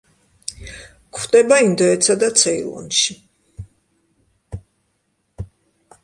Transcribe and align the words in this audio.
გვხვდება 1.17 1.57
ინდოეთსა 1.65 2.15
და 2.23 2.29
ცეილონში. 2.43 3.17